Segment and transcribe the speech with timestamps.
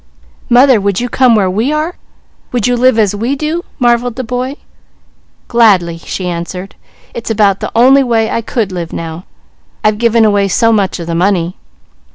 [0.49, 1.95] "Mother, would you come where we are?
[2.51, 4.55] Would you live as we do?" marvelled the boy.
[5.47, 6.73] "Gladly," she answered.
[7.13, 9.25] "It's about the only way I could live now,
[9.83, 11.55] I've given away so much of the money."